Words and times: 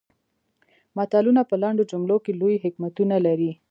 متلونه 0.97 1.41
په 1.49 1.55
لنډو 1.61 1.83
جملو 1.91 2.17
کې 2.23 2.31
لوی 2.39 2.55
حکمتونه 2.63 3.15
لري 3.25 3.51